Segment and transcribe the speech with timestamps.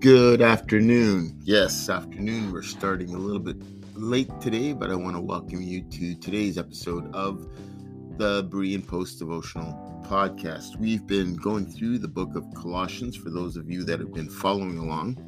[0.00, 1.40] Good afternoon.
[1.42, 2.52] Yes, afternoon.
[2.52, 3.56] We're starting a little bit
[3.96, 7.48] late today, but I want to welcome you to today's episode of
[8.16, 9.74] the Berean Post Devotional
[10.06, 10.78] Podcast.
[10.78, 14.30] We've been going through the book of Colossians for those of you that have been
[14.30, 15.18] following along.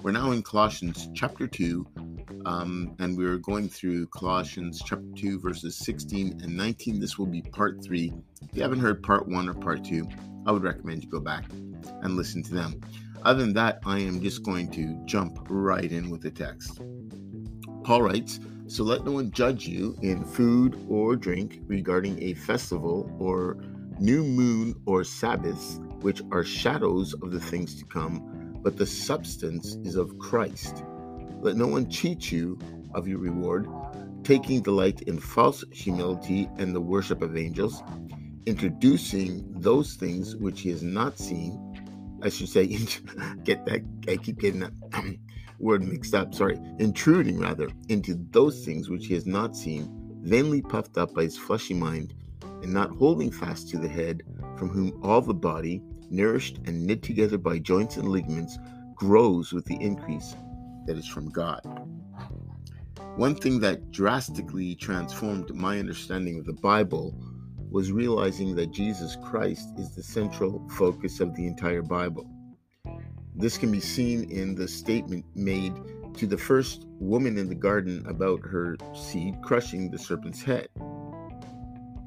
[0.00, 1.84] We're now in Colossians chapter 2,
[2.46, 7.00] um, and we're going through Colossians chapter 2, verses 16 and 19.
[7.00, 8.12] This will be part 3.
[8.42, 10.06] If you haven't heard part 1 or part 2,
[10.46, 11.46] I would recommend you go back
[12.02, 12.80] and listen to them.
[13.24, 16.82] Other than that, I am just going to jump right in with the text.
[17.82, 23.10] Paul writes, So let no one judge you in food or drink regarding a festival
[23.18, 23.56] or
[23.98, 29.76] new moon or Sabbaths, which are shadows of the things to come, but the substance
[29.84, 30.84] is of Christ.
[31.40, 32.58] Let no one cheat you
[32.94, 33.68] of your reward,
[34.22, 37.82] taking delight in false humility and the worship of angels,
[38.44, 41.73] introducing those things which he has not seen
[42.22, 42.66] I should say,
[43.44, 45.18] get that, I keep getting that um,
[45.58, 49.88] word mixed up, sorry, intruding rather into those things which he has not seen,
[50.22, 52.14] vainly puffed up by his fleshy mind,
[52.62, 54.22] and not holding fast to the head,
[54.56, 58.58] from whom all the body, nourished and knit together by joints and ligaments,
[58.94, 60.34] grows with the increase
[60.86, 61.60] that is from God.
[63.16, 67.14] One thing that drastically transformed my understanding of the Bible
[67.74, 72.24] was realizing that Jesus Christ is the central focus of the entire Bible.
[73.34, 75.74] This can be seen in the statement made
[76.18, 80.68] to the first woman in the garden about her seed crushing the serpent's head.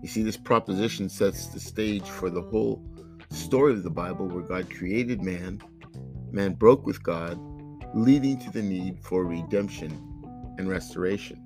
[0.01, 2.81] You see, this proposition sets the stage for the whole
[3.29, 5.61] story of the Bible where God created man,
[6.31, 7.37] man broke with God,
[7.93, 9.91] leading to the need for redemption
[10.57, 11.43] and restoration.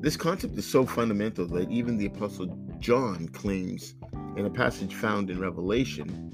[0.00, 2.46] This concept is so fundamental that even the Apostle
[2.78, 3.94] John claims
[4.36, 6.32] in a passage found in Revelation,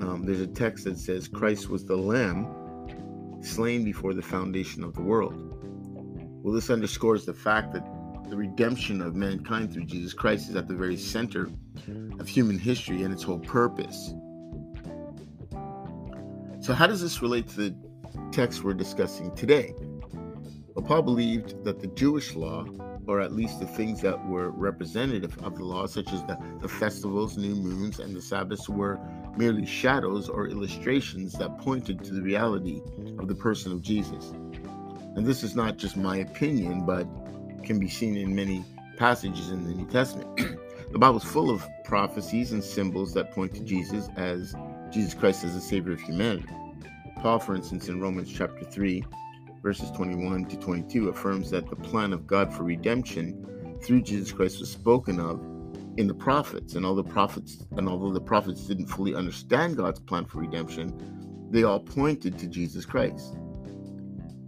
[0.00, 2.48] um, there's a text that says, Christ was the Lamb
[3.42, 5.34] slain before the foundation of the world.
[6.42, 7.84] Well, this underscores the fact that
[8.30, 11.48] the redemption of mankind through Jesus Christ is at the very center
[12.18, 14.12] of human history and its whole purpose.
[16.60, 17.76] So, how does this relate to the
[18.32, 19.74] text we're discussing today?
[20.78, 22.64] Well, Paul believed that the Jewish law,
[23.08, 26.68] or at least the things that were representative of the law, such as the, the
[26.68, 29.00] festivals, new moons, and the Sabbaths, were
[29.36, 32.80] merely shadows or illustrations that pointed to the reality
[33.18, 34.30] of the person of Jesus.
[35.16, 37.08] And this is not just my opinion, but
[37.64, 38.64] can be seen in many
[38.98, 40.28] passages in the New Testament.
[40.92, 44.54] the Bible is full of prophecies and symbols that point to Jesus as
[44.92, 46.46] Jesus Christ as the Savior of humanity.
[47.16, 49.02] Paul, for instance, in Romans chapter 3,
[49.62, 54.60] verses 21 to 22 affirms that the plan of God for redemption through Jesus Christ
[54.60, 55.40] was spoken of
[55.96, 56.74] in the prophets.
[56.74, 61.48] And all the prophets and although the prophets didn't fully understand God's plan for redemption
[61.50, 63.36] they all pointed to Jesus Christ.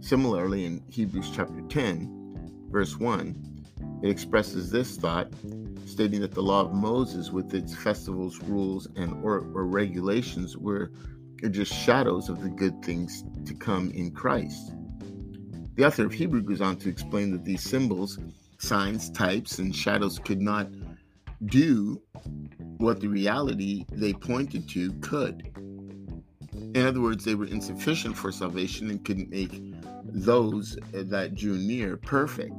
[0.01, 3.47] Similarly in Hebrews chapter 10 verse 1
[4.03, 5.31] it expresses this thought
[5.85, 10.91] stating that the law of Moses with its festivals rules and or, or regulations were
[11.49, 14.73] just shadows of the good things to come in Christ
[15.75, 18.19] the author of Hebrew goes on to explain that these symbols,
[18.59, 20.67] signs, types, and shadows could not
[21.45, 22.01] do
[22.77, 25.49] what the reality they pointed to could.
[26.75, 29.61] In other words, they were insufficient for salvation and couldn't make
[30.03, 32.53] those that drew near perfect.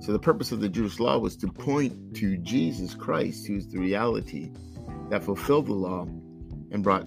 [0.00, 3.68] So, the purpose of the Jewish law was to point to Jesus Christ, who is
[3.68, 4.50] the reality
[5.10, 6.06] that fulfilled the law
[6.70, 7.06] and brought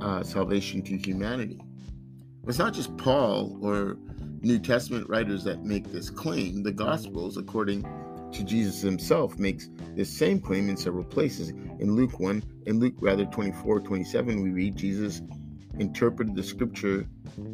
[0.00, 1.60] uh, salvation to humanity.
[2.46, 3.98] It's not just Paul or
[4.42, 6.62] New Testament writers that make this claim.
[6.62, 7.86] The Gospels, according
[8.32, 11.50] to Jesus himself makes this same claim in several places.
[11.50, 15.20] In Luke 1, in Luke rather 24, 27, we read Jesus
[15.78, 17.06] interpreted the scripture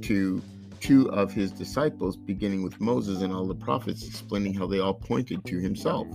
[0.02, 0.42] to
[0.80, 4.94] two of his disciples, beginning with Moses and all the prophets, explaining how they all
[4.94, 6.06] pointed to himself.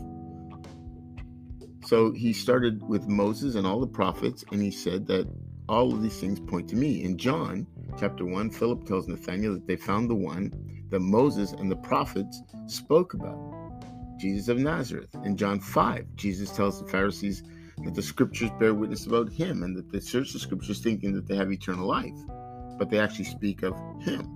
[1.86, 5.28] So he started with Moses and all the prophets, and he said that
[5.68, 7.04] all of these things point to me.
[7.04, 7.66] In John
[8.00, 10.52] chapter 1, Philip tells Nathanael that they found the one
[10.90, 13.38] that Moses and the prophets spoke about,
[14.20, 15.16] Jesus of Nazareth.
[15.24, 17.44] In John 5, Jesus tells the Pharisees
[17.84, 21.28] that the scriptures bear witness about him and that they search the scriptures thinking that
[21.28, 22.18] they have eternal life,
[22.78, 24.36] but they actually speak of him.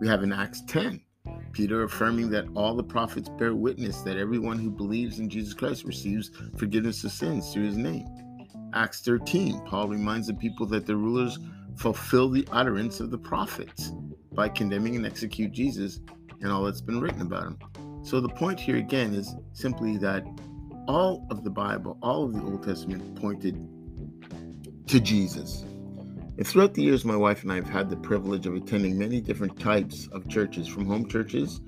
[0.00, 1.00] We have in Acts 10,
[1.52, 5.84] Peter affirming that all the prophets bear witness that everyone who believes in Jesus Christ
[5.84, 8.06] receives forgiveness of sins through his name.
[8.74, 11.38] Acts 13, Paul reminds the people that the rulers
[11.76, 13.92] fulfill the utterance of the prophets
[14.32, 16.00] by condemning and execute Jesus
[16.40, 17.58] and all that's been written about him.
[18.02, 20.24] So the point here again is simply that
[20.88, 23.56] all of the Bible, all of the Old Testament pointed
[24.88, 25.62] to Jesus.
[26.36, 29.20] And throughout the years, my wife and I have had the privilege of attending many
[29.20, 31.60] different types of churches, from home churches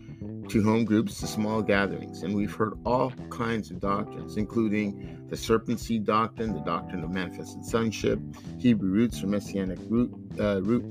[0.48, 2.22] to home groups to small gatherings.
[2.22, 7.10] And we've heard all kinds of doctrines, including the serpent seed doctrine, the doctrine of
[7.10, 8.18] manifested sonship,
[8.58, 10.84] Hebrew roots or messianic root, uh, root,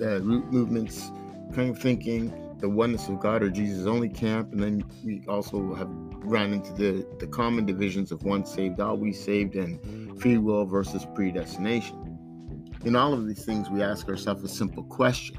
[0.00, 1.10] uh, root movements,
[1.54, 4.52] kind of thinking, the oneness of God or Jesus only camp.
[4.52, 9.22] And then we also have run into the, the common divisions of once saved, always
[9.22, 12.04] saved, and free will versus predestination.
[12.84, 15.38] In all of these things, we ask ourselves a simple question: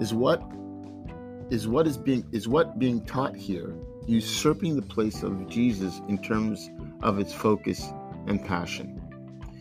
[0.00, 0.42] Is what
[1.52, 3.74] is what is being is what being taught here
[4.06, 6.70] usurping the place of Jesus in terms
[7.02, 7.92] of its focus
[8.26, 8.98] and passion?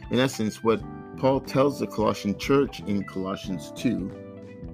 [0.09, 0.81] In essence, what
[1.17, 4.09] Paul tells the Colossian church in Colossians 2,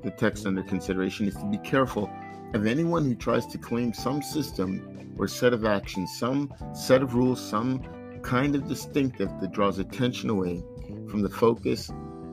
[0.04, 2.08] the text under consideration, is to be careful
[2.54, 7.16] of anyone who tries to claim some system or set of actions, some set of
[7.16, 7.82] rules, some
[8.22, 10.64] kind of distinctive that draws attention away
[11.10, 11.90] from the focus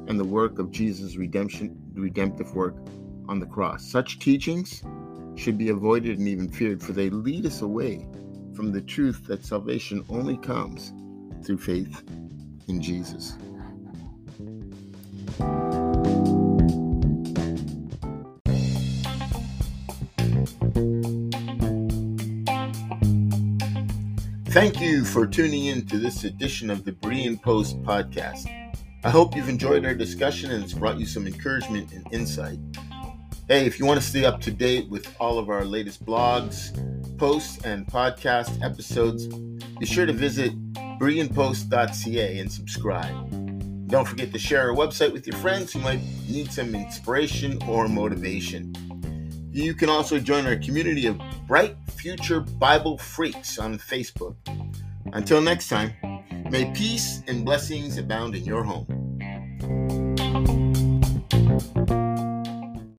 [0.08, 2.76] and the work of Jesus' redemption, redemptive work
[3.28, 3.84] on the cross.
[3.84, 4.82] Such teachings
[5.36, 8.06] should be avoided and even feared, for they lead us away
[8.54, 10.92] from the truth that salvation only comes
[11.44, 12.02] through faith
[12.68, 13.36] in Jesus.
[24.54, 28.46] Thank you for tuning in to this edition of the Berean Post podcast.
[29.02, 32.60] I hope you've enjoyed our discussion and it's brought you some encouragement and insight.
[33.48, 36.72] Hey, if you want to stay up to date with all of our latest blogs,
[37.18, 39.26] posts, and podcast episodes,
[39.78, 40.52] be sure to visit
[40.98, 43.88] bereanpost.ca and subscribe.
[43.88, 47.86] Don't forget to share our website with your friends who might need some inspiration or
[47.86, 48.72] motivation.
[49.52, 54.36] You can also join our community of Bright Future Bible Freaks on Facebook.
[55.12, 55.92] Until next time,
[56.50, 58.86] May peace and blessings abound in your home.